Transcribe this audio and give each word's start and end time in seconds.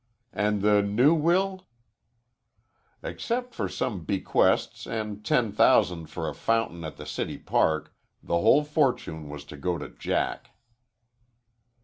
"And 0.33 0.63
the 0.63 0.81
new 0.81 1.13
will?" 1.13 1.67
"Except 3.03 3.53
for 3.53 3.69
some 3.69 4.03
bequests 4.03 4.87
and 4.87 5.23
ten 5.23 5.51
thousand 5.51 6.07
for 6.07 6.27
a 6.27 6.33
fountain 6.33 6.83
at 6.83 6.97
the 6.97 7.05
city 7.05 7.37
park, 7.37 7.93
the 8.23 8.39
whole 8.39 8.63
fortune 8.63 9.29
was 9.29 9.45
to 9.45 9.57
go 9.57 9.77
to 9.77 9.89
Jack." 9.89 10.55